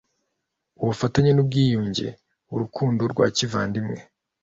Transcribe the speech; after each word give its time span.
ubufatanye 0.81 1.31
n’ubwiyunge 1.33 2.07
urukundo 2.53 3.01
rwa 3.11 3.25
kivandimwe 3.35 3.99